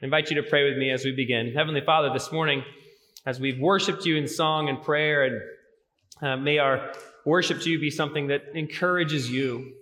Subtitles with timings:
[0.00, 1.52] I invite you to pray with me as we begin.
[1.52, 2.62] Heavenly Father, this morning,
[3.26, 5.42] as we've worshiped you in song and prayer, and
[6.22, 6.92] uh, may our
[7.26, 9.72] worship to you be something that encourages you.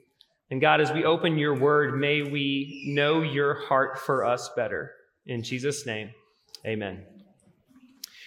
[0.51, 4.93] And God, as we open your word, may we know your heart for us better.
[5.27, 6.13] In Jesus' name,
[6.65, 7.05] amen.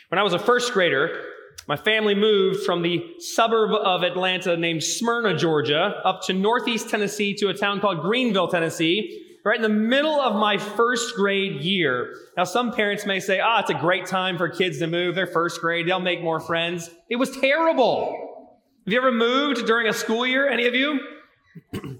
[0.09, 1.23] When I was a first grader,
[1.67, 7.33] my family moved from the suburb of Atlanta named Smyrna, Georgia, up to northeast Tennessee
[7.37, 12.15] to a town called Greeneville, Tennessee, right in the middle of my first grade year.
[12.37, 15.15] Now, some parents may say, ah, it's a great time for kids to move.
[15.15, 15.87] They're first grade.
[15.87, 16.89] They'll make more friends.
[17.09, 18.57] It was terrible.
[18.85, 20.49] Have you ever moved during a school year?
[20.49, 20.99] Any of you?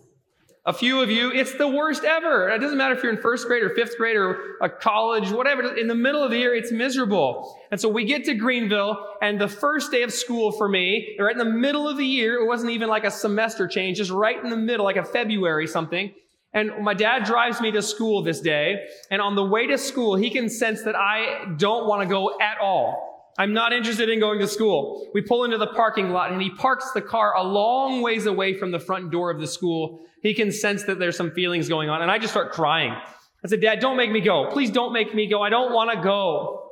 [0.66, 2.50] a few of you, it's the worst ever.
[2.50, 5.76] It doesn't matter if you're in first grade or fifth grade or a college, whatever.
[5.76, 7.60] In the middle of the year, it's miserable.
[7.72, 11.32] And so we get to Greeneville, and the first day of school for me, right
[11.32, 14.42] in the middle of the year, it wasn't even like a semester change, just right
[14.44, 16.14] in the middle, like a February something.
[16.54, 20.16] And my dad drives me to school this day, and on the way to school,
[20.16, 23.32] he can sense that I don't want to go at all.
[23.38, 25.10] I'm not interested in going to school.
[25.14, 28.56] We pull into the parking lot, and he parks the car a long ways away
[28.56, 30.02] from the front door of the school.
[30.24, 32.92] He can sense that there's some feelings going on, and I just start crying.
[32.92, 34.50] I said, Dad, don't make me go.
[34.52, 35.42] Please don't make me go.
[35.42, 36.72] I don't want to go.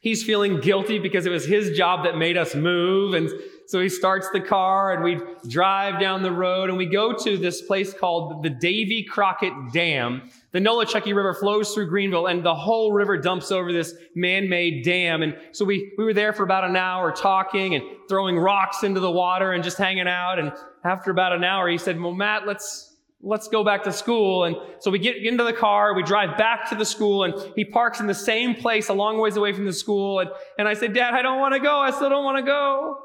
[0.00, 3.28] He's feeling guilty because it was his job that made us move, and
[3.66, 7.38] so he starts the car and we drive down the road and we go to
[7.38, 10.28] this place called the Davy Crockett Dam.
[10.52, 15.22] The Nolichucky River flows through Greeneville and the whole river dumps over this man-made dam.
[15.22, 19.00] And so we, we were there for about an hour talking and throwing rocks into
[19.00, 20.38] the water and just hanging out.
[20.38, 20.52] And
[20.84, 24.44] after about an hour, he said, well, Matt, let's, let's go back to school.
[24.44, 27.64] And so we get into the car, we drive back to the school, and he
[27.64, 30.20] parks in the same place a long ways away from the school.
[30.20, 31.78] And, and I said, Dad, I don't want to go.
[31.78, 33.03] I still don't want to go.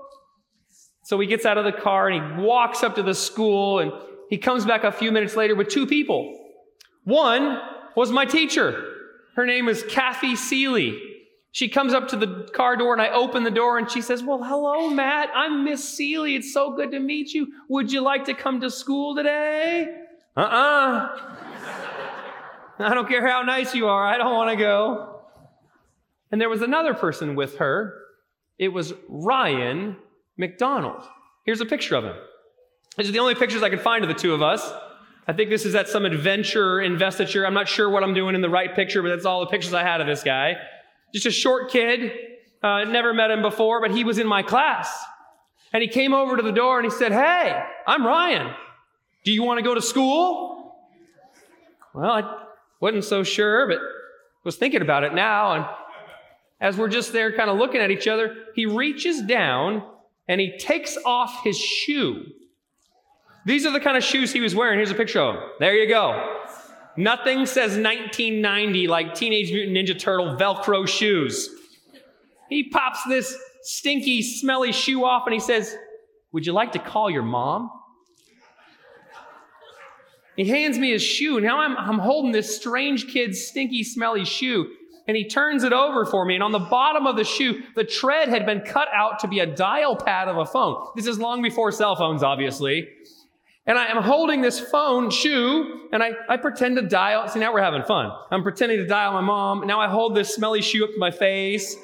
[1.09, 3.91] So he gets out of the car and he walks up to the school and
[4.29, 6.39] he comes back a few minutes later with two people.
[7.03, 7.59] One
[7.95, 8.85] was my teacher.
[9.35, 11.01] Her name is Kathy Seeley.
[11.51, 14.21] She comes up to the car door and I open the door and she says,
[14.21, 15.31] Well, hello, Matt.
[15.33, 16.35] I'm Miss Seeley.
[16.35, 17.53] It's so good to meet you.
[17.69, 19.87] Would you like to come to school today?
[20.37, 21.17] Uh uh-uh.
[22.77, 24.05] uh I don't care how nice you are.
[24.05, 25.21] I don't want to go.
[26.31, 27.95] And there was another person with her.
[28.59, 29.95] It was Ryan
[30.39, 31.03] McDonald.
[31.45, 32.15] Here's a picture of him.
[32.97, 34.71] These are the only pictures I could find of the two of us.
[35.27, 37.45] I think this is at some adventure investiture.
[37.45, 39.73] I'm not sure what I'm doing in the right picture, but that's all the pictures
[39.73, 40.55] I had of this guy.
[41.13, 42.11] Just a short kid.
[42.63, 44.89] Uh, never met him before, but he was in my class.
[45.71, 48.53] And he came over to the door and he said, Hey, I'm Ryan.
[49.25, 50.75] Do you want to go to school?
[51.93, 52.43] Well, I
[52.79, 53.79] wasn't so sure, but
[54.43, 55.53] was thinking about it now.
[55.53, 55.65] And
[56.61, 59.83] as we're just there kind of looking at each other, he reaches down
[60.29, 62.23] and he takes off his shoe.
[63.45, 64.77] These are the kind of shoes he was wearing.
[64.77, 65.43] Here's a picture of them.
[65.59, 66.37] There you go.
[66.95, 71.49] Nothing says 1990 like Teenage Mutant Ninja Turtle Velcro shoes.
[72.47, 75.75] He pops this stinky, smelly shoe off and he says,
[76.31, 77.71] Would you like to call your mom?
[80.35, 81.41] He hands me his shoe.
[81.41, 84.69] Now I'm, I'm holding this strange kid's stinky, smelly shoe
[85.09, 86.35] and he turns it over for me.
[86.35, 89.39] And on the bottom of the shoe, the tread had been cut out to be
[89.39, 90.85] a dial pad of a phone.
[90.95, 92.87] This is long before cell phones, obviously.
[93.65, 97.27] And I am holding this phone shoe and I, I pretend to dial.
[97.27, 98.11] See, now we're having fun.
[98.29, 99.65] I'm pretending to dial my mom.
[99.65, 101.75] Now I hold this smelly shoe up to my face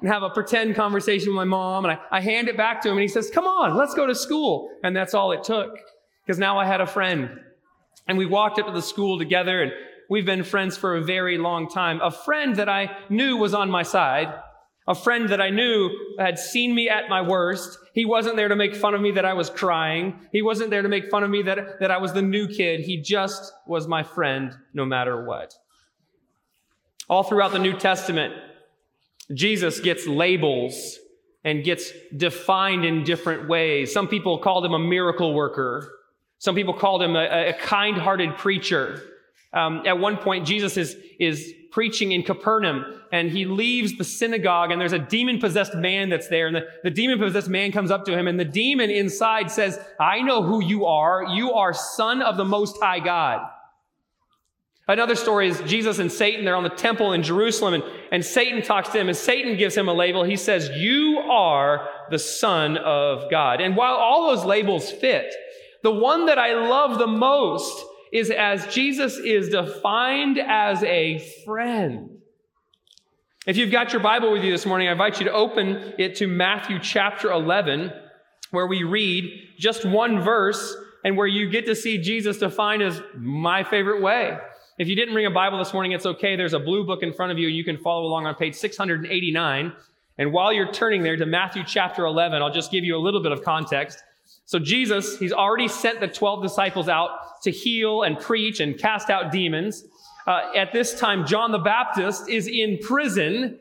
[0.00, 1.84] and have a pretend conversation with my mom.
[1.84, 4.04] And I, I hand it back to him and he says, Come on, let's go
[4.04, 4.68] to school.
[4.82, 5.78] And that's all it took
[6.26, 7.38] because now I had a friend.
[8.08, 9.70] And we walked up to the school together and
[10.08, 12.00] We've been friends for a very long time.
[12.02, 14.34] A friend that I knew was on my side.
[14.86, 17.78] A friend that I knew had seen me at my worst.
[17.92, 20.18] He wasn't there to make fun of me that I was crying.
[20.32, 22.80] He wasn't there to make fun of me that, that I was the new kid.
[22.80, 25.54] He just was my friend no matter what.
[27.06, 28.32] All throughout the New Testament,
[29.34, 30.98] Jesus gets labels
[31.44, 33.92] and gets defined in different ways.
[33.92, 35.90] Some people called him a miracle worker.
[36.38, 39.02] Some people called him a, a kind hearted preacher.
[39.52, 44.70] Um, at one point, Jesus is, is preaching in Capernaum and he leaves the synagogue
[44.70, 46.46] and there's a demon possessed man that's there.
[46.46, 49.78] And the, the demon possessed man comes up to him and the demon inside says,
[49.98, 51.24] I know who you are.
[51.24, 53.48] You are son of the most high God.
[54.86, 56.44] Another story is Jesus and Satan.
[56.46, 59.76] They're on the temple in Jerusalem and, and Satan talks to him and Satan gives
[59.76, 60.24] him a label.
[60.24, 63.60] He says, you are the son of God.
[63.60, 65.34] And while all those labels fit,
[65.82, 72.18] the one that I love the most is as Jesus is defined as a friend.
[73.46, 76.16] If you've got your Bible with you this morning, I invite you to open it
[76.16, 77.92] to Matthew chapter 11,
[78.50, 83.00] where we read just one verse and where you get to see Jesus defined as
[83.16, 84.36] my favorite way.
[84.78, 86.36] If you didn't bring a Bible this morning, it's okay.
[86.36, 87.48] There's a blue book in front of you.
[87.48, 89.72] and You can follow along on page 689.
[90.18, 93.22] And while you're turning there to Matthew chapter 11, I'll just give you a little
[93.22, 94.02] bit of context.
[94.44, 97.10] So Jesus, he's already sent the 12 disciples out
[97.42, 99.84] to heal and preach and cast out demons.
[100.26, 103.58] Uh, at this time, John the Baptist is in prison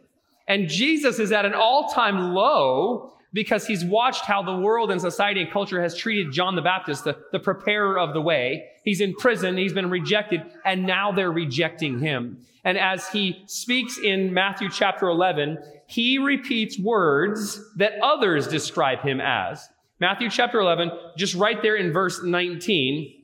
[0.48, 5.42] and Jesus is at an all-time low because he's watched how the world and society
[5.42, 8.66] and culture has treated John the Baptist, the, the preparer of the way.
[8.84, 12.40] He's in prison, he's been rejected, and now they're rejecting him.
[12.64, 15.58] And as he speaks in Matthew chapter 11,
[15.88, 19.68] he repeats words that others describe him as.
[20.00, 23.17] Matthew chapter 11, just right there in verse 19,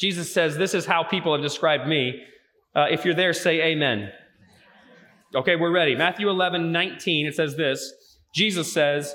[0.00, 2.22] Jesus says, This is how people have described me.
[2.74, 4.10] Uh, if you're there, say amen.
[5.34, 5.94] Okay, we're ready.
[5.94, 7.92] Matthew 11, 19, it says this
[8.34, 9.14] Jesus says,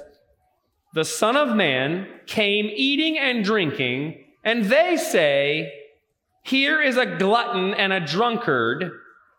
[0.94, 5.74] The Son of Man came eating and drinking, and they say,
[6.44, 8.92] Here is a glutton and a drunkard,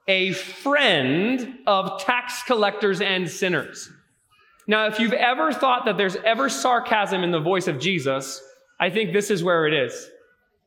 [0.09, 3.89] a friend of tax collectors and sinners.
[4.67, 8.43] Now, if you've ever thought that there's ever sarcasm in the voice of Jesus,
[8.81, 10.11] I think this is where it is.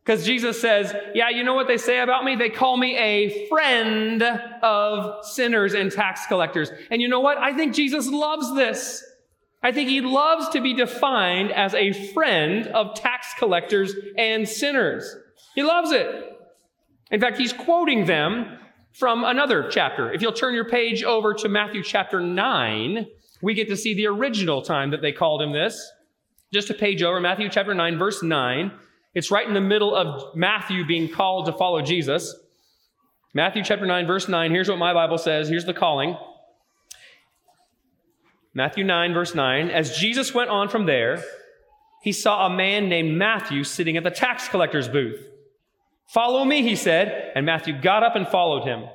[0.04, 2.36] Because Jesus says, Yeah, you know what they say about me?
[2.36, 4.24] They call me a friend
[4.64, 6.72] of sinners and tax collectors.
[6.90, 7.38] And you know what?
[7.38, 9.04] I think Jesus loves this.
[9.62, 15.16] I think he loves to be defined as a friend of tax collectors and sinners.
[15.54, 16.08] He loves it.
[17.12, 18.58] In fact, he's quoting them
[18.94, 20.12] from another chapter.
[20.12, 23.06] If you'll turn your page over to Matthew chapter 9,
[23.42, 25.92] we get to see the original time that they called him this.
[26.52, 28.72] Just a page over, Matthew chapter 9, verse 9.
[29.14, 32.36] It's right in the middle of Matthew being called to follow Jesus.
[33.34, 34.52] Matthew chapter 9, verse 9.
[34.52, 35.50] Here's what my Bible says.
[35.50, 36.18] Here's the calling.
[38.54, 39.70] Matthew 9, verse 9.
[39.70, 41.24] As Jesus went on from there,
[42.02, 45.20] he saw a man named Matthew sitting at the tax collector's booth.
[46.08, 48.86] Follow me, he said, and Matthew got up and followed him.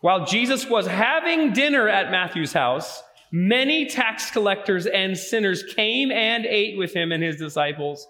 [0.00, 6.46] While Jesus was having dinner at Matthew's house, many tax collectors and sinners came and
[6.46, 8.08] ate with him and his disciples.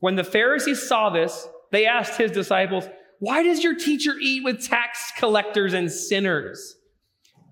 [0.00, 4.66] When the Pharisees saw this, they asked his disciples, Why does your teacher eat with
[4.66, 6.76] tax collectors and sinners?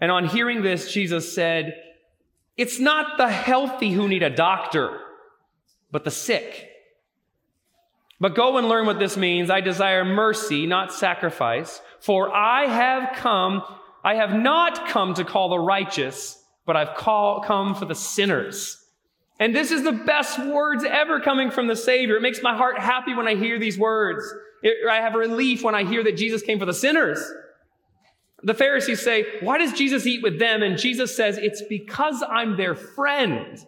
[0.01, 1.75] And on hearing this, Jesus said,
[2.57, 5.01] It's not the healthy who need a doctor,
[5.91, 6.71] but the sick.
[8.19, 9.51] But go and learn what this means.
[9.51, 13.63] I desire mercy, not sacrifice, for I have come,
[14.03, 18.83] I have not come to call the righteous, but I've call, come for the sinners.
[19.39, 22.17] And this is the best words ever coming from the Savior.
[22.17, 24.25] It makes my heart happy when I hear these words.
[24.63, 27.21] It, I have relief when I hear that Jesus came for the sinners.
[28.43, 30.63] The Pharisees say, Why does Jesus eat with them?
[30.63, 33.59] And Jesus says, It's because I'm their friend.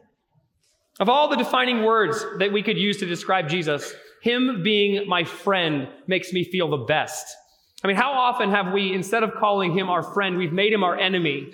[1.01, 5.25] Of all the defining words that we could use to describe Jesus, him being my
[5.25, 7.27] friend makes me feel the best.
[7.85, 10.83] I mean, how often have we, instead of calling him our friend, we've made him
[10.83, 11.53] our enemy?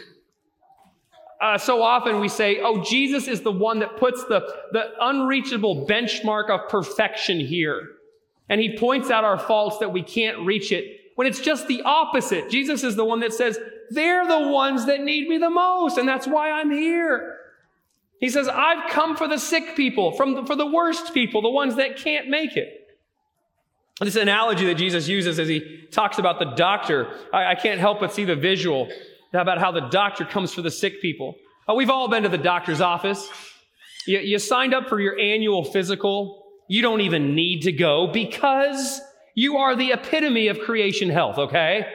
[1.44, 4.40] Uh, so often we say, oh, Jesus is the one that puts the,
[4.72, 7.90] the unreachable benchmark of perfection here.
[8.48, 11.00] And he points out our faults that we can't reach it.
[11.16, 12.48] When it's just the opposite.
[12.48, 13.58] Jesus is the one that says,
[13.90, 17.36] they're the ones that need me the most, and that's why I'm here.
[18.20, 21.50] He says, I've come for the sick people, from the, for the worst people, the
[21.50, 22.88] ones that can't make it.
[24.00, 28.00] This analogy that Jesus uses as he talks about the doctor, I, I can't help
[28.00, 28.88] but see the visual
[29.42, 31.34] about how the doctor comes for the sick people.
[31.66, 33.28] Oh, we've all been to the doctor's office.
[34.06, 36.44] You, you signed up for your annual physical.
[36.68, 39.00] You don't even need to go because
[39.34, 41.86] you are the epitome of creation health, okay?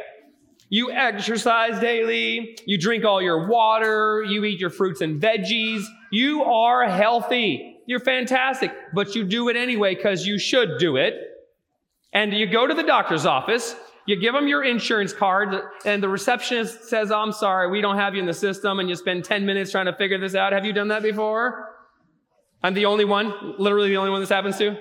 [0.69, 2.57] You exercise daily.
[2.65, 4.23] You drink all your water.
[4.23, 5.83] You eat your fruits and veggies.
[6.11, 7.77] You are healthy.
[7.87, 11.15] You're fantastic, but you do it anyway because you should do it.
[12.13, 13.75] And you go to the doctor's office
[14.05, 18.15] you give them your insurance card, and the receptionist says, I'm sorry, we don't have
[18.15, 20.53] you in the system, and you spend 10 minutes trying to figure this out.
[20.53, 21.75] Have you done that before?
[22.63, 24.77] I'm the only one, literally the only one this happens to?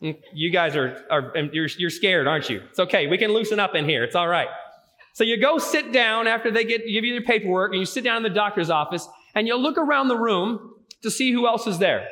[0.00, 2.62] You guys are, are you're, you're scared, aren't you?
[2.70, 3.08] It's okay.
[3.08, 4.04] We can loosen up in here.
[4.04, 4.48] It's all right.
[5.12, 8.04] So you go sit down after they get, give you your paperwork, and you sit
[8.04, 11.66] down in the doctor's office, and you look around the room to see who else
[11.66, 12.06] is there.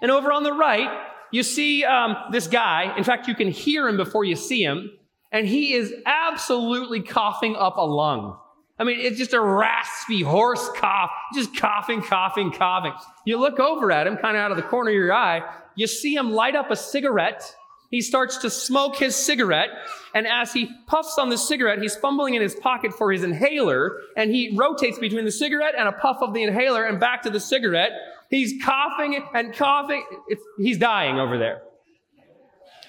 [0.00, 0.88] And over on the right,
[1.30, 2.94] you see um, this guy.
[2.96, 4.90] In fact, you can hear him before you see him
[5.32, 8.38] and he is absolutely coughing up a lung.
[8.78, 12.92] I mean, it's just a raspy hoarse cough, just coughing, coughing, coughing.
[13.24, 15.42] You look over at him, kind of out of the corner of your eye,
[15.74, 17.54] you see him light up a cigarette.
[17.90, 19.70] He starts to smoke his cigarette,
[20.12, 23.96] and as he puffs on the cigarette, he's fumbling in his pocket for his inhaler,
[24.16, 27.30] and he rotates between the cigarette and a puff of the inhaler and back to
[27.30, 27.92] the cigarette.
[28.28, 30.04] He's coughing and coughing.
[30.28, 31.62] It's, he's dying over there.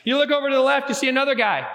[0.04, 1.68] You look over to the left, you see another guy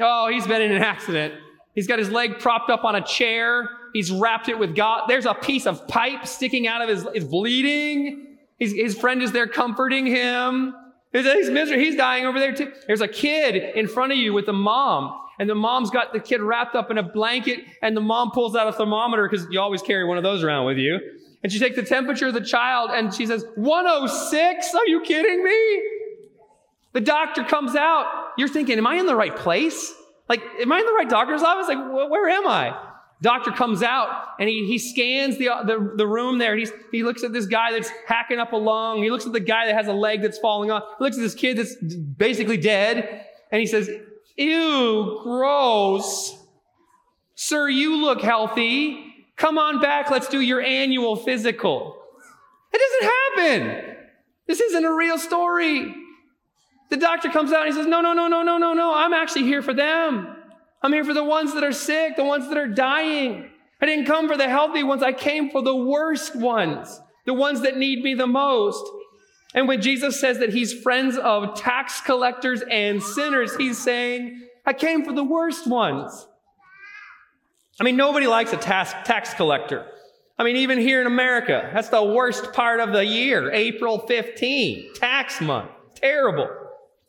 [0.00, 1.34] Oh, he's been in an accident.
[1.74, 3.68] He's got his leg propped up on a chair.
[3.92, 5.04] He's wrapped it with God.
[5.08, 8.36] There's a piece of pipe sticking out of his, is bleeding.
[8.58, 10.74] His, his friend is there comforting him.
[11.12, 11.82] He's, he's miserable.
[11.82, 12.72] He's dying over there too.
[12.86, 16.20] There's a kid in front of you with a mom, and the mom's got the
[16.20, 19.60] kid wrapped up in a blanket, and the mom pulls out a thermometer because you
[19.60, 20.98] always carry one of those around with you.
[21.42, 24.74] And she takes the temperature of the child, and she says, 106?
[24.74, 25.82] Are you kidding me?
[26.92, 28.06] The doctor comes out.
[28.38, 29.92] You're thinking, am I in the right place?
[30.28, 31.68] Like, am I in the right doctor's office?
[31.68, 32.84] Like, wh- where am I?
[33.20, 36.56] Doctor comes out and he, he scans the, the, the room there.
[36.56, 39.02] He's, he looks at this guy that's hacking up a lung.
[39.02, 40.84] He looks at the guy that has a leg that's falling off.
[40.98, 43.24] He looks at this kid that's basically dead.
[43.50, 43.90] And he says,
[44.36, 46.38] Ew, gross.
[47.34, 49.04] Sir, you look healthy.
[49.36, 50.10] Come on back.
[50.10, 52.00] Let's do your annual physical.
[52.72, 53.96] It doesn't happen.
[54.46, 55.92] This isn't a real story.
[56.90, 58.94] The doctor comes out and he says, No, no, no, no, no, no, no.
[58.94, 60.34] I'm actually here for them.
[60.82, 63.50] I'm here for the ones that are sick, the ones that are dying.
[63.80, 65.02] I didn't come for the healthy ones.
[65.02, 68.84] I came for the worst ones, the ones that need me the most.
[69.54, 74.72] And when Jesus says that he's friends of tax collectors and sinners, he's saying, I
[74.72, 76.26] came for the worst ones.
[77.80, 79.86] I mean, nobody likes a tax, tax collector.
[80.38, 84.94] I mean, even here in America, that's the worst part of the year, April 15,
[84.94, 85.70] tax month.
[85.94, 86.48] Terrible.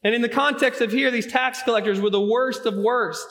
[0.03, 3.27] And in the context of here, these tax collectors were the worst of worst.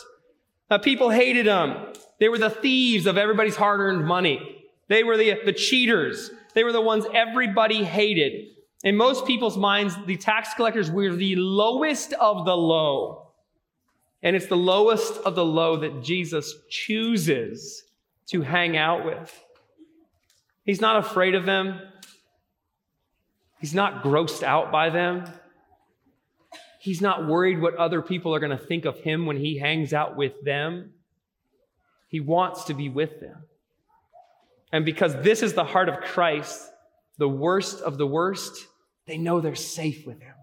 [0.70, 1.92] Uh, people hated them.
[2.20, 4.66] They were the thieves of everybody's hard earned money.
[4.88, 6.30] They were the, the cheaters.
[6.54, 8.48] They were the ones everybody hated.
[8.84, 13.28] In most people's minds, the tax collectors were the lowest of the low.
[14.22, 17.84] And it's the lowest of the low that Jesus chooses
[18.28, 19.44] to hang out with.
[20.64, 21.80] He's not afraid of them.
[23.60, 25.24] He's not grossed out by them.
[26.78, 29.92] He's not worried what other people are going to think of him when he hangs
[29.92, 30.92] out with them.
[32.06, 33.44] He wants to be with them.
[34.72, 36.70] And because this is the heart of Christ,
[37.16, 38.66] the worst of the worst,
[39.06, 40.34] they know they're safe with him.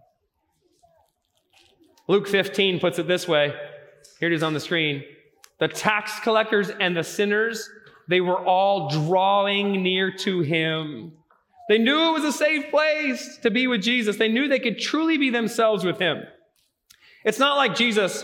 [2.07, 3.53] Luke 15 puts it this way.
[4.19, 5.03] Here it is on the screen.
[5.59, 7.69] The tax collectors and the sinners,
[8.07, 11.13] they were all drawing near to him.
[11.67, 14.17] They knew it was a safe place to be with Jesus.
[14.17, 16.23] They knew they could truly be themselves with him.
[17.23, 18.23] It's not like Jesus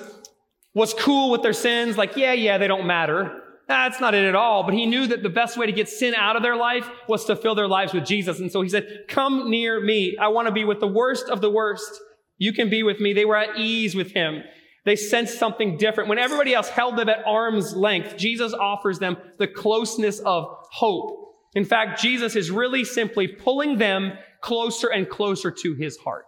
[0.74, 3.41] was cool with their sins, like, yeah, yeah, they don't matter.
[3.67, 4.63] That's not it at all.
[4.63, 7.25] But he knew that the best way to get sin out of their life was
[7.25, 8.39] to fill their lives with Jesus.
[8.39, 10.17] And so he said, Come near me.
[10.19, 12.01] I want to be with the worst of the worst.
[12.38, 13.13] You can be with me.
[13.13, 14.43] They were at ease with him.
[14.83, 16.10] They sensed something different.
[16.10, 21.21] When everybody else held them at arm's length, Jesus offers them the closeness of hope.
[21.53, 26.25] In fact, Jesus is really simply pulling them closer and closer to his heart.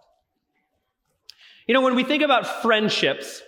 [1.66, 3.42] You know, when we think about friendships,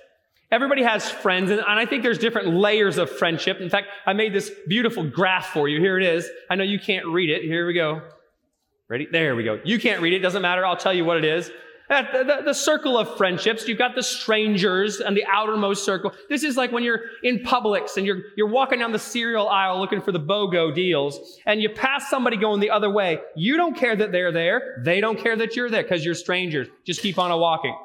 [0.51, 3.61] everybody has friends, and, I think there's different layers of friendship.
[3.61, 5.81] In fact, I made this beautiful graph for you.
[5.81, 6.29] Here it is.
[6.49, 7.43] I know you can't read it.
[7.43, 8.01] Here we go.
[8.89, 9.07] Ready?
[9.11, 9.61] There we go.
[9.65, 10.21] You can't read it.
[10.21, 10.65] Doesn't matter.
[10.65, 11.51] I'll tell you what it is.
[11.89, 16.13] The, the, the, circle of friendships, you've got the strangers and the outermost circle.
[16.29, 19.79] This is like when you're in Publix and you're, you're walking down the cereal aisle
[19.79, 23.21] looking for the BOGO deals and you pass somebody going the other way.
[23.37, 24.83] You don't care that they're there.
[24.85, 26.67] They don't care that you're there because you're strangers.
[26.85, 27.77] Just keep on walking.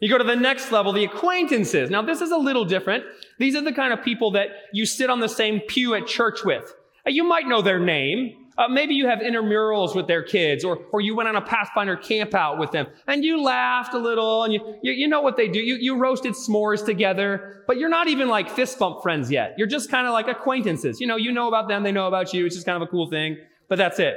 [0.00, 1.88] You go to the next level, the acquaintances.
[1.88, 3.04] Now, this is a little different.
[3.38, 6.44] These are the kind of people that you sit on the same pew at church
[6.44, 6.74] with.
[7.06, 8.41] You might know their name.
[8.58, 11.96] Uh, maybe you have intramurals with their kids, or, or you went on a Pathfinder
[11.96, 15.36] camp out with them, and you laughed a little, and you, you, you know what
[15.36, 15.58] they do.
[15.58, 19.54] You, you roasted s'mores together, but you're not even like fist bump friends yet.
[19.56, 21.00] You're just kind of like acquaintances.
[21.00, 22.44] You know, you know about them, they know about you.
[22.44, 24.16] It's just kind of a cool thing, but that's it.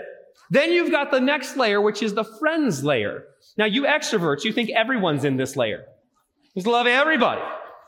[0.50, 3.24] Then you've got the next layer, which is the friends layer.
[3.58, 5.86] Now, you extroverts, you think everyone's in this layer.
[6.54, 7.42] You just love everybody.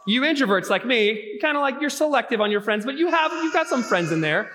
[0.08, 3.32] You introverts like me, kind of like you're selective on your friends, but you have,
[3.34, 4.50] you've got some friends in there.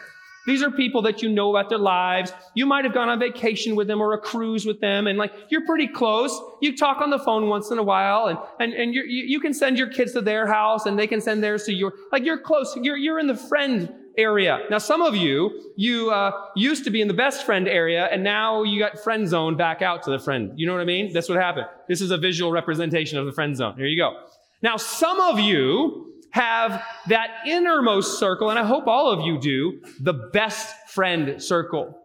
[0.46, 2.32] These are people that you know about their lives.
[2.54, 5.32] You might have gone on vacation with them or a cruise with them, and like
[5.50, 6.38] you're pretty close.
[6.60, 9.54] You talk on the phone once in a while, and and and you you can
[9.54, 11.92] send your kids to their house, and they can send theirs to your.
[12.10, 12.76] Like you're close.
[12.80, 14.60] You're you're in the friend area.
[14.70, 18.22] Now, some of you you uh, used to be in the best friend area, and
[18.22, 20.52] now you got friend zone back out to the friend.
[20.56, 21.12] You know what I mean?
[21.12, 21.66] That's what happened.
[21.88, 23.76] This is a visual representation of the friend zone.
[23.76, 24.16] Here you go.
[24.62, 29.80] Now, some of you have that innermost circle, and I hope all of you do,
[30.00, 31.98] the best friend circle.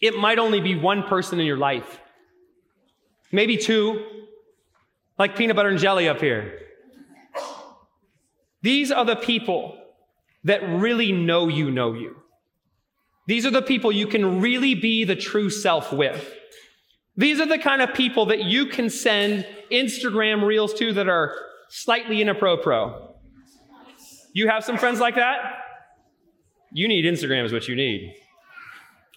[0.00, 2.00] It might only be one person in your life,
[3.32, 4.04] maybe two,
[5.18, 6.58] like peanut butter and jelly up here.
[8.62, 9.78] These are the people
[10.44, 12.16] that really know you know you.
[13.28, 16.32] These are the people you can really be the true self with.
[17.16, 21.34] These are the kind of people that you can send Instagram reels to that are
[21.68, 23.15] slightly inappropriate.
[24.36, 25.38] You have some friends like that?
[26.70, 28.14] You need Instagram, is what you need,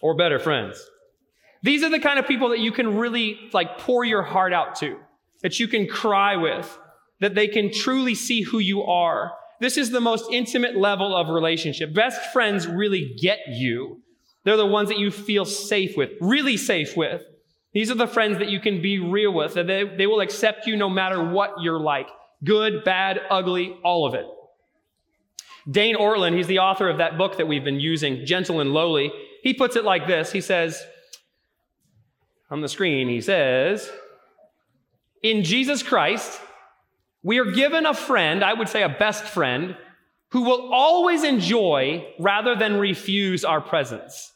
[0.00, 0.82] or better friends.
[1.62, 4.76] These are the kind of people that you can really like pour your heart out
[4.76, 4.96] to,
[5.42, 6.78] that you can cry with,
[7.20, 9.32] that they can truly see who you are.
[9.60, 11.92] This is the most intimate level of relationship.
[11.92, 14.00] Best friends really get you.
[14.44, 17.20] They're the ones that you feel safe with, really safe with.
[17.74, 20.66] These are the friends that you can be real with, that they, they will accept
[20.66, 22.08] you no matter what you're like.
[22.42, 24.24] Good, bad, ugly, all of it.
[25.68, 29.12] Dane Ortlund, he's the author of that book that we've been using, Gentle and Lowly.
[29.42, 30.32] He puts it like this.
[30.32, 30.82] He says,
[32.50, 33.90] on the screen, he says,
[35.22, 36.40] In Jesus Christ,
[37.22, 39.76] we are given a friend, I would say a best friend,
[40.30, 44.32] who will always enjoy rather than refuse our presence.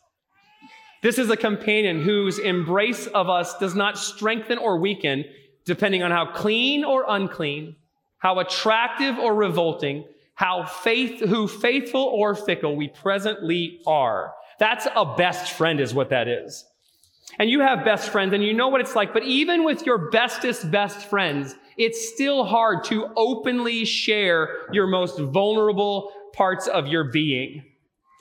[1.02, 5.24] This is a companion whose embrace of us does not strengthen or weaken
[5.64, 7.76] depending on how clean or unclean,
[8.18, 10.04] how attractive or revolting,
[10.34, 14.32] how faith, who faithful or fickle we presently are.
[14.58, 16.64] That's a best friend is what that is.
[17.38, 20.10] And you have best friends and you know what it's like, but even with your
[20.10, 27.04] bestest best friends, it's still hard to openly share your most vulnerable parts of your
[27.04, 27.64] being.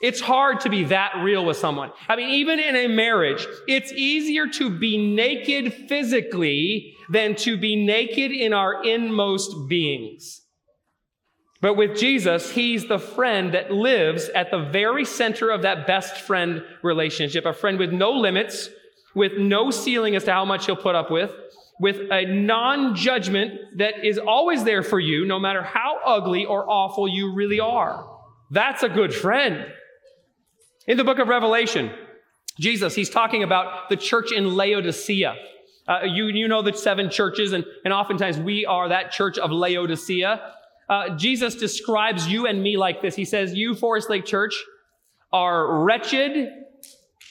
[0.00, 1.90] It's hard to be that real with someone.
[2.08, 7.76] I mean, even in a marriage, it's easier to be naked physically than to be
[7.76, 10.42] naked in our inmost beings.
[11.64, 16.18] But with Jesus, he's the friend that lives at the very center of that best
[16.18, 18.68] friend relationship, a friend with no limits,
[19.14, 21.30] with no ceiling as to how much he'll put up with,
[21.80, 26.68] with a non judgment that is always there for you, no matter how ugly or
[26.68, 28.14] awful you really are.
[28.50, 29.64] That's a good friend.
[30.86, 31.90] In the book of Revelation,
[32.60, 35.34] Jesus, he's talking about the church in Laodicea.
[35.88, 39.50] Uh, you, you know the seven churches, and, and oftentimes we are that church of
[39.50, 40.56] Laodicea.
[40.88, 43.14] Uh, Jesus describes you and me like this.
[43.14, 44.54] He says, You, Forest Lake Church,
[45.32, 46.48] are wretched,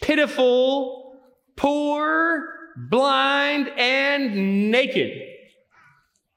[0.01, 1.19] pitiful,
[1.55, 5.11] poor, blind, and naked.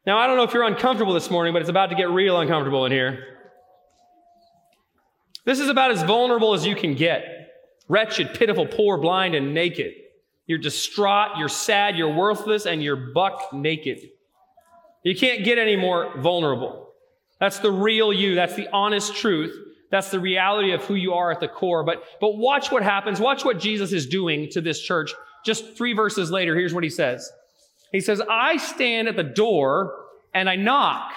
[0.07, 2.41] Now, I don't know if you're uncomfortable this morning, but it's about to get real
[2.41, 3.25] uncomfortable in here.
[5.45, 7.33] This is about as vulnerable as you can get
[7.89, 9.93] wretched, pitiful, poor, blind, and naked.
[10.47, 14.01] You're distraught, you're sad, you're worthless, and you're buck naked.
[15.03, 16.86] You can't get any more vulnerable.
[17.39, 18.35] That's the real you.
[18.35, 19.55] That's the honest truth.
[19.91, 21.85] That's the reality of who you are at the core.
[21.85, 23.21] But, but watch what happens.
[23.21, 25.15] Watch what Jesus is doing to this church.
[25.45, 27.31] Just three verses later, here's what he says.
[27.93, 29.95] He says, I stand at the door
[30.35, 31.13] and I knock.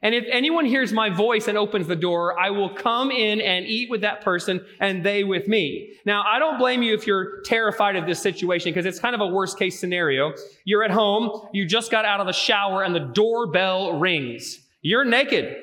[0.00, 3.64] And if anyone hears my voice and opens the door, I will come in and
[3.64, 5.94] eat with that person and they with me.
[6.04, 9.22] Now, I don't blame you if you're terrified of this situation because it's kind of
[9.22, 10.34] a worst case scenario.
[10.64, 14.60] You're at home, you just got out of the shower and the doorbell rings.
[14.84, 15.56] You're naked.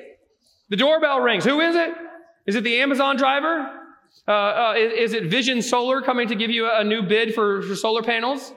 [0.68, 1.44] The doorbell rings.
[1.44, 1.94] Who is it?
[2.44, 3.70] Is it the Amazon driver?
[4.26, 7.32] Uh, uh, is, is, it Vision Solar coming to give you a, a new bid
[7.32, 8.52] for, for solar panels?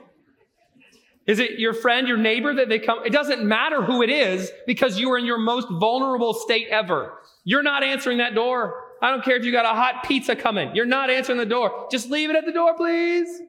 [1.26, 3.06] Is it your friend, your neighbor that they come?
[3.06, 7.12] It doesn't matter who it is because you are in your most vulnerable state ever.
[7.44, 8.82] You're not answering that door.
[9.00, 10.74] I don't care if you got a hot pizza coming.
[10.74, 11.86] You're not answering the door.
[11.92, 13.40] Just leave it at the door, please.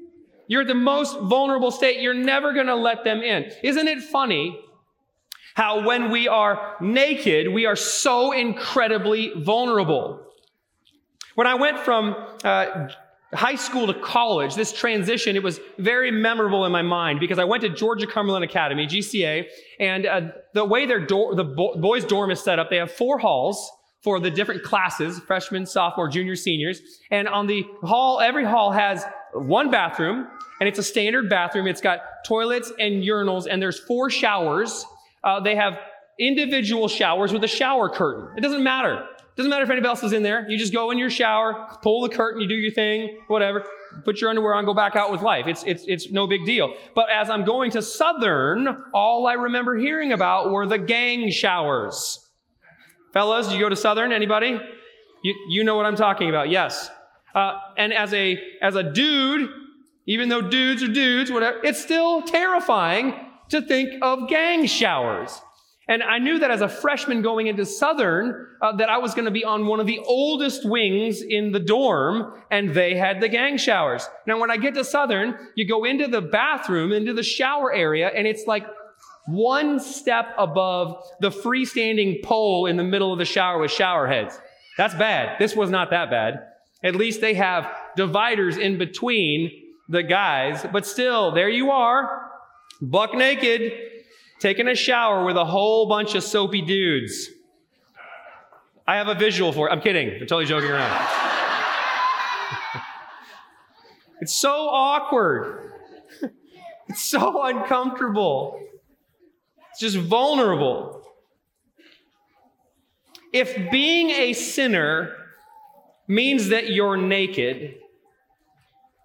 [0.48, 2.00] You're at the most vulnerable state.
[2.00, 3.52] You're never going to let them in.
[3.64, 4.60] Isn't it funny
[5.58, 10.22] how when we are naked, we are so incredibly vulnerable?
[11.34, 12.90] When I went from uh,
[13.34, 17.44] high school to college, this transition, it was very memorable in my mind because I
[17.44, 19.46] went to Georgia Cumberland Academy, GCA,
[19.80, 20.22] and uh,
[20.54, 23.72] the way their door, the bo- boys' dorm is set up, they have four halls
[24.04, 26.82] for the different classes, freshmen, sophomore, junior, seniors.
[27.10, 30.28] And on the hall, every hall has one bathroom,
[30.60, 31.66] and it's a standard bathroom.
[31.66, 34.86] It's got toilets and urinals, and there's four showers.
[35.28, 35.78] Uh, they have
[36.18, 38.30] individual showers with a shower curtain.
[38.38, 38.94] It doesn't matter.
[38.96, 40.50] It Doesn't matter if anybody else is in there.
[40.50, 43.66] You just go in your shower, pull the curtain, you do your thing, whatever.
[44.06, 45.46] Put your underwear on, go back out with life.
[45.48, 46.74] It's, it's, it's no big deal.
[46.96, 52.26] But as I'm going to Southern, all I remember hearing about were the gang showers.
[53.12, 54.14] Fellas, you go to Southern?
[54.14, 54.58] Anybody?
[55.24, 56.50] You, you know what I'm talking about.
[56.50, 56.90] Yes.
[57.36, 59.50] Uh, and as a, as a dude,
[60.06, 65.42] even though dudes are dudes, whatever, it's still terrifying to think of gang showers.
[65.90, 69.26] And I knew that as a freshman going into Southern, uh, that I was going
[69.26, 73.30] to be on one of the oldest wings in the dorm, and they had the
[73.30, 74.08] gang showers.
[74.26, 78.12] Now, when I get to Southern, you go into the bathroom, into the shower area,
[78.14, 78.68] and it's like
[79.28, 84.38] one step above the freestanding pole in the middle of the shower with shower heads.
[84.78, 85.40] That's bad.
[85.40, 86.48] This was not that bad.
[86.84, 89.52] At least they have dividers in between
[89.90, 92.27] the guys, but still, there you are,
[92.82, 93.72] buck naked,
[94.40, 97.30] taking a shower with a whole bunch of soapy dudes.
[98.86, 99.72] I have a visual for it.
[99.72, 100.10] I'm kidding.
[100.10, 100.92] I'm totally joking around.
[104.22, 105.74] it's so awkward.
[106.90, 108.62] It's so uncomfortable.
[109.72, 111.04] It's just vulnerable.
[113.34, 115.14] If being a sinner
[116.08, 117.76] means that you're naked,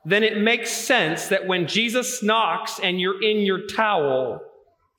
[0.05, 4.41] then it makes sense that when Jesus knocks and you're in your towel,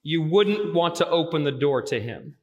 [0.01, 2.35] you wouldn't want to open the door to him.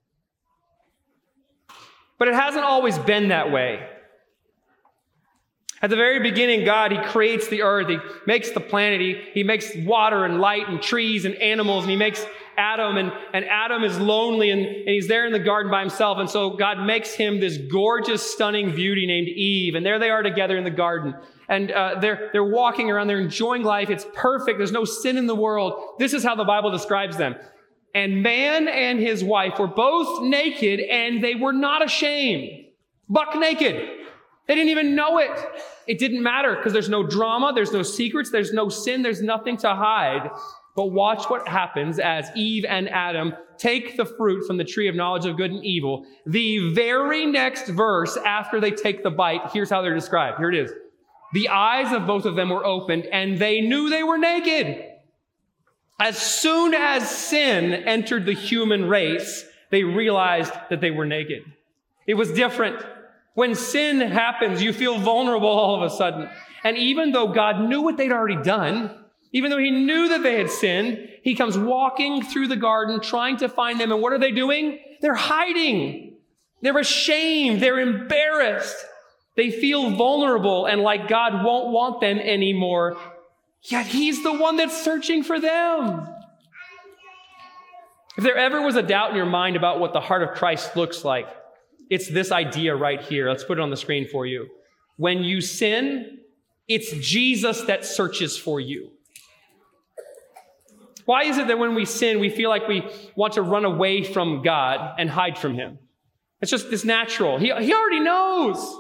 [2.18, 3.86] But it hasn't always been that way.
[5.82, 7.88] At the very beginning, God, He creates the earth.
[7.88, 9.00] He makes the planet.
[9.00, 11.84] He, he makes water and light and trees and animals.
[11.84, 12.26] And He makes
[12.60, 12.98] Adam.
[12.98, 16.18] And, and Adam is lonely and, and he's there in the garden by himself.
[16.18, 19.74] And so God makes him this gorgeous, stunning beauty named Eve.
[19.74, 21.14] And there they are together in the garden.
[21.48, 23.06] And uh, they're, they're walking around.
[23.06, 23.90] They're enjoying life.
[23.90, 24.58] It's perfect.
[24.58, 25.96] There's no sin in the world.
[25.98, 27.34] This is how the Bible describes them.
[27.94, 32.66] And man and his wife were both naked and they were not ashamed.
[33.08, 33.74] Buck naked.
[34.46, 35.30] They didn't even know it.
[35.86, 39.56] It didn't matter because there's no drama, there's no secrets, there's no sin, there's nothing
[39.58, 40.30] to hide.
[40.80, 44.94] But watch what happens as Eve and Adam take the fruit from the tree of
[44.94, 46.06] knowledge of good and evil.
[46.24, 50.38] The very next verse after they take the bite, here's how they're described.
[50.38, 50.72] Here it is.
[51.34, 54.82] The eyes of both of them were opened and they knew they were naked.
[56.00, 61.42] As soon as sin entered the human race, they realized that they were naked.
[62.06, 62.82] It was different.
[63.34, 66.30] When sin happens, you feel vulnerable all of a sudden.
[66.64, 68.96] And even though God knew what they'd already done,
[69.32, 73.36] even though he knew that they had sinned, he comes walking through the garden trying
[73.38, 73.92] to find them.
[73.92, 74.78] And what are they doing?
[75.00, 76.16] They're hiding.
[76.62, 77.60] They're ashamed.
[77.60, 78.76] They're embarrassed.
[79.36, 82.98] They feel vulnerable and like God won't want them anymore.
[83.62, 86.08] Yet he's the one that's searching for them.
[88.18, 90.76] If there ever was a doubt in your mind about what the heart of Christ
[90.76, 91.28] looks like,
[91.88, 93.28] it's this idea right here.
[93.28, 94.48] Let's put it on the screen for you.
[94.96, 96.18] When you sin,
[96.68, 98.90] it's Jesus that searches for you.
[101.04, 102.82] Why is it that when we sin, we feel like we
[103.16, 105.78] want to run away from God and hide from Him?
[106.40, 107.38] It's just this natural.
[107.38, 108.76] He, he already knows.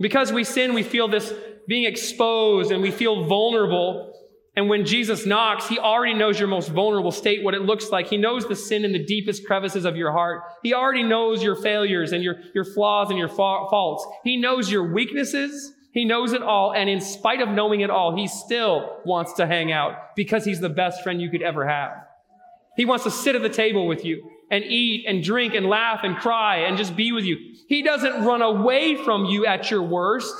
[0.00, 1.32] Because we sin, we feel this
[1.68, 4.12] being exposed and we feel vulnerable.
[4.56, 8.08] And when Jesus knocks, he already knows your most vulnerable state, what it looks like.
[8.08, 10.42] He knows the sin in the deepest crevices of your heart.
[10.62, 14.06] He already knows your failures and your, your flaws and your fa- faults.
[14.24, 15.72] He knows your weaknesses.
[15.92, 16.72] He knows it all.
[16.72, 20.60] And in spite of knowing it all, he still wants to hang out because he's
[20.60, 21.92] the best friend you could ever have.
[22.76, 26.00] He wants to sit at the table with you and eat and drink and laugh
[26.02, 27.36] and cry and just be with you.
[27.68, 30.34] He doesn't run away from you at your worst.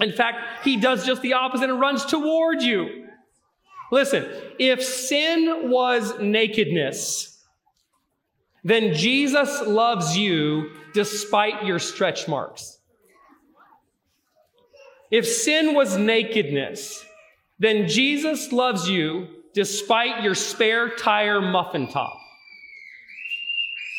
[0.00, 3.06] In fact, he does just the opposite and runs toward you.
[3.90, 7.42] Listen, if sin was nakedness,
[8.64, 12.77] then Jesus loves you despite your stretch marks.
[15.10, 17.04] If sin was nakedness,
[17.58, 22.18] then Jesus loves you despite your spare tire muffin top.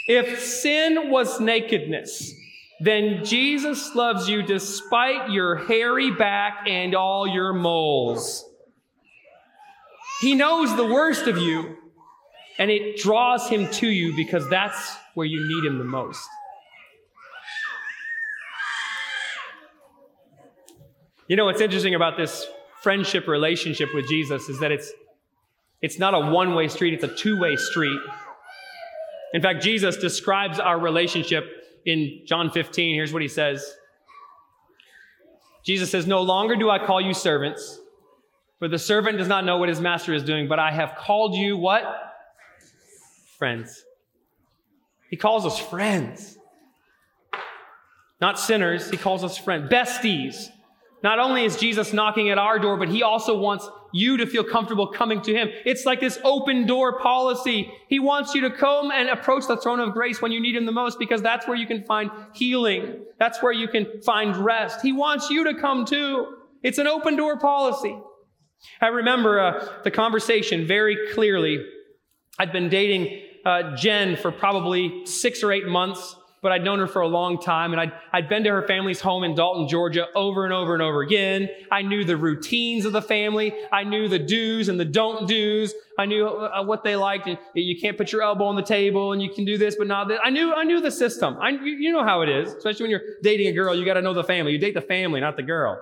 [0.08, 2.34] If sin was nakedness,
[2.80, 8.46] then Jesus loves you despite your hairy back and all your moles.
[10.22, 11.78] He knows the worst of you,
[12.58, 16.28] and it draws him to you because that's where you need him the most.
[21.30, 22.48] You know what's interesting about this
[22.82, 24.92] friendship relationship with Jesus is that it's
[25.80, 28.00] it's not a one-way street, it's a two-way street.
[29.34, 31.46] In fact, Jesus describes our relationship
[31.86, 32.96] in John 15.
[32.96, 33.64] Here's what he says.
[35.64, 37.80] Jesus says, "No longer do I call you servants,
[38.58, 41.36] for the servant does not know what his master is doing, but I have called
[41.36, 41.84] you what?
[43.38, 43.86] Friends.
[45.12, 46.40] He calls us friends.
[48.20, 49.72] Not sinners, he calls us friends.
[49.72, 50.50] Besties.
[51.02, 54.44] Not only is Jesus knocking at our door, but he also wants you to feel
[54.44, 55.50] comfortable coming to him.
[55.66, 57.72] It's like this open door policy.
[57.88, 60.66] He wants you to come and approach the throne of grace when you need him
[60.66, 63.06] the most because that's where you can find healing.
[63.18, 64.82] That's where you can find rest.
[64.82, 66.36] He wants you to come too.
[66.62, 67.98] It's an open door policy.
[68.82, 71.66] I remember uh, the conversation very clearly.
[72.38, 76.88] I'd been dating uh, Jen for probably six or eight months, but I'd known her
[76.88, 80.08] for a long time, and I'd, I'd been to her family's home in Dalton, Georgia
[80.16, 81.50] over and over and over again.
[81.72, 83.54] I knew the routines of the family.
[83.72, 85.74] I knew the do's and the don't do's.
[85.98, 87.28] I knew uh, what they liked.
[87.28, 89.88] And you can't put your elbow on the table, and you can do this, but
[89.88, 90.20] not that.
[90.24, 91.38] I knew, I knew the system.
[91.42, 93.76] I, you know how it is, especially when you're dating a girl.
[93.76, 94.54] You got to know the family.
[94.54, 95.82] You date the family, not the girl.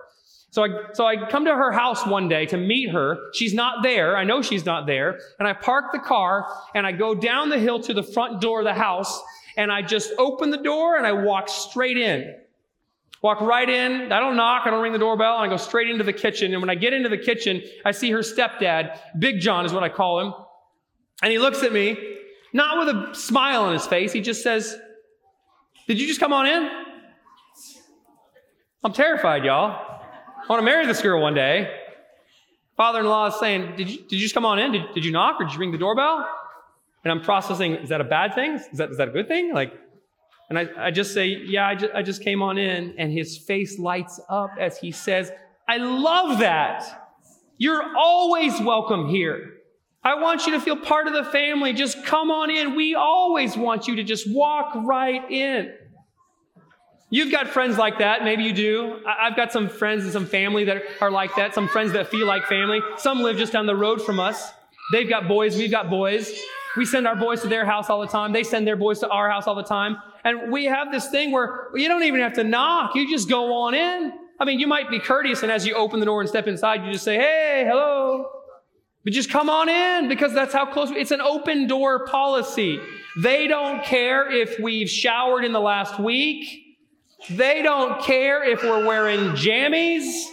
[0.50, 3.18] So I, so I come to her house one day to meet her.
[3.34, 4.16] She's not there.
[4.16, 5.20] I know she's not there.
[5.40, 8.60] And I park the car and I go down the hill to the front door
[8.60, 9.22] of the house
[9.58, 12.36] and I just open the door and I walk straight in.
[13.24, 14.12] Walk right in.
[14.12, 14.64] I don't knock.
[14.66, 15.38] I don't ring the doorbell.
[15.38, 16.54] I go straight into the kitchen.
[16.54, 19.00] And when I get into the kitchen, I see her stepdad.
[19.18, 20.34] Big John is what I call him.
[21.24, 21.98] And he looks at me,
[22.54, 24.14] not with a smile on his face.
[24.14, 24.78] He just says,
[25.88, 26.70] Did you just come on in?
[28.84, 29.72] I'm terrified, y'all.
[29.72, 31.70] I want to marry this girl one day.
[32.78, 34.72] Father in law is saying, did you, did you just come on in?
[34.72, 36.30] Did, did you knock or did you ring the doorbell?
[37.08, 38.56] And I'm processing, is that a bad thing?
[38.56, 39.54] Is that, is that a good thing?
[39.54, 39.72] Like,
[40.50, 42.96] and I, I just say, yeah, I just, I just came on in.
[42.98, 45.32] And his face lights up as he says,
[45.70, 47.14] I love that.
[47.58, 49.54] You're always welcome here.
[50.04, 51.72] I want you to feel part of the family.
[51.72, 52.76] Just come on in.
[52.76, 55.74] We always want you to just walk right in.
[57.10, 58.26] You've got friends like that.
[58.26, 59.00] Maybe you do.
[59.08, 61.56] I've got some friends and some family that are like that.
[61.56, 62.82] Some friends that feel like family.
[62.98, 64.52] Some live just down the road from us.
[64.92, 65.56] They've got boys.
[65.56, 66.38] We've got boys.
[66.78, 68.32] We send our boys to their house all the time.
[68.32, 69.98] They send their boys to our house all the time.
[70.24, 72.96] And we have this thing where you don't even have to knock.
[72.96, 74.14] You just go on in.
[74.40, 76.86] I mean, you might be courteous, and as you open the door and step inside,
[76.86, 78.30] you just say, hey, hello.
[79.04, 80.92] But just come on in because that's how close.
[80.92, 82.80] It's an open door policy.
[83.24, 86.78] They don't care if we've showered in the last week.
[87.32, 90.26] They don't care if we're wearing jammies.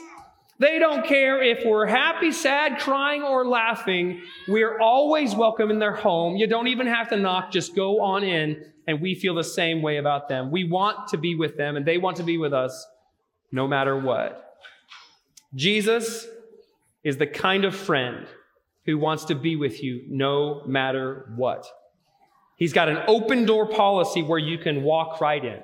[0.59, 4.23] They don't care if we're happy, sad, crying, or laughing.
[4.47, 6.37] We're always welcome in their home.
[6.37, 9.83] You don't even have to knock, just go on in, and we feel the same
[9.83, 10.53] way about them.
[10.53, 12.87] We want to be with them, and they want to be with us
[13.51, 14.57] no matter what.
[15.55, 16.27] Jesus
[17.03, 18.27] is the kind of friend
[18.87, 21.67] who wants to be with you no matter what.
[22.57, 25.61] He's got an open door policy where you can walk right in.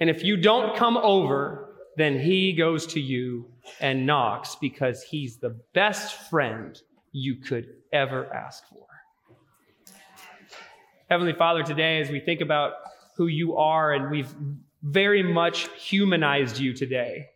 [0.00, 1.67] And if you don't come over,
[1.98, 3.46] then he goes to you
[3.80, 6.80] and knocks because he's the best friend
[7.12, 8.86] you could ever ask for.
[11.10, 12.74] Heavenly Father, today, as we think about
[13.16, 14.32] who you are, and we've
[14.82, 17.26] very much humanized you today.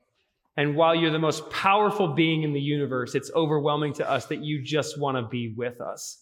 [0.56, 4.44] And while you're the most powerful being in the universe, it's overwhelming to us that
[4.44, 6.18] you just want to be with us.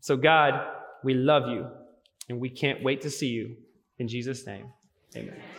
[0.00, 0.66] So, God,
[1.02, 1.66] we love you,
[2.28, 3.56] and we can't wait to see you.
[3.98, 4.66] In Jesus' name,
[5.16, 5.51] amen.